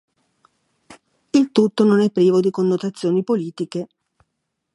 [1.31, 3.87] Il tutto non è privo di connotazioni politiche.